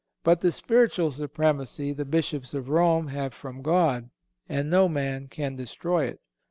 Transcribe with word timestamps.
But 0.23 0.41
the 0.41 0.51
spiritual 0.51 1.11
supremacy 1.11 1.93
the 1.93 2.05
Bishops 2.05 2.55
of 2.55 2.69
Rome 2.69 3.09
have 3.09 3.35
from 3.35 3.61
God, 3.61 4.09
and 4.49 4.67
no 4.67 4.89
man 4.89 5.27
can 5.27 5.55
destroy 5.55 6.05
it. 6.05 6.19